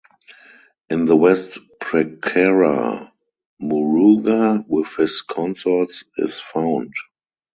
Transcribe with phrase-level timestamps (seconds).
[0.89, 3.11] In the west prakara
[3.61, 6.91] Muruga with his consorts is found.